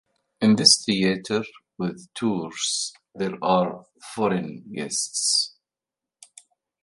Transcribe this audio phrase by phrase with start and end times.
[0.41, 1.43] In the theater
[1.77, 3.85] with tours there are
[4.15, 5.53] foreign guests.